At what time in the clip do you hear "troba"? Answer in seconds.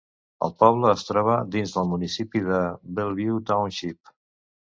1.09-1.35